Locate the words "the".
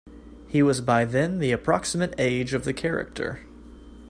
1.37-1.51, 2.63-2.73